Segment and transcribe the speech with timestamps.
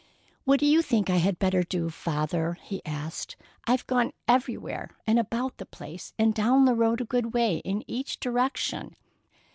[0.45, 3.35] "What do you think I had better do, Father?" he asked.
[3.67, 8.19] "I've gone everywhere about the place; and down the road a good way in each
[8.19, 8.95] direction."